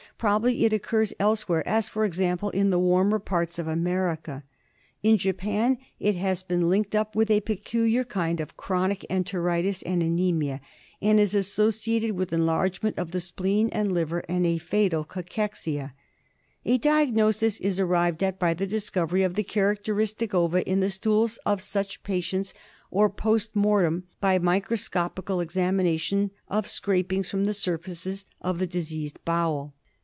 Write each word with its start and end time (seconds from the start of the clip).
Probably 0.21 0.63
it 0.65 0.71
occurs 0.73 1.15
elsewhere, 1.19 1.67
as, 1.67 1.89
for 1.89 2.05
example, 2.05 2.51
in 2.51 2.69
the 2.69 2.77
warmer 2.77 3.17
parts 3.17 3.57
of 3.57 3.67
America. 3.67 4.43
In 5.01 5.17
Japan 5.17 5.79
it 5.99 6.13
has 6.15 6.43
been 6.43 6.69
linked 6.69 6.93
up 6.95 7.15
with 7.15 7.31
a 7.31 7.41
peculiar 7.41 8.03
kind 8.03 8.39
of 8.39 8.55
chronic 8.55 9.03
enteritis 9.09 9.81
and 9.81 10.03
anaemia, 10.03 10.61
and 11.01 11.19
is 11.19 11.33
associated 11.33 12.11
with 12.11 12.31
enlargement 12.31 12.99
of 12.99 13.09
the 13.09 13.19
spleen 13.19 13.69
and 13.69 13.91
liver 13.91 14.19
and 14.29 14.45
a 14.45 14.59
fatal 14.59 15.03
cachexia, 15.03 15.93
A 16.65 16.77
diagnosis 16.77 17.59
is 17.59 17.79
arrived 17.79 18.21
at 18.21 18.37
by 18.37 18.53
the 18.53 18.67
discovery 18.67 19.23
of 19.23 19.33
the 19.33 19.43
characteristic 19.43 20.35
ova 20.35 20.61
in 20.69 20.81
the 20.81 20.91
stools 20.91 21.39
of 21.47 21.63
such 21.63 22.03
patients, 22.03 22.53
or 22.91 23.09
post 23.09 23.55
mortem 23.55 24.03
by 24.19 24.37
microscopical 24.37 25.37
examina 25.39 25.99
tion 25.99 26.29
of 26.47 26.69
scrapings 26.69 27.27
from 27.27 27.45
the 27.45 27.55
surfaces 27.55 28.27
of 28.39 28.59
the 28.59 28.67
diseased 28.67 29.17
bowel. 29.25 29.73